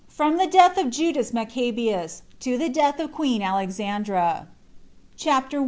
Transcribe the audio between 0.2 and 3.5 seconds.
The Death Of Judas Maccabeus To The Death Of Queen